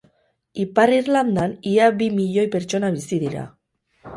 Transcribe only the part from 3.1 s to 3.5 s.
dira.